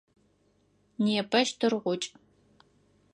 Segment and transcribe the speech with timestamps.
[1.03, 2.07] Непэ щтыргъукӏ.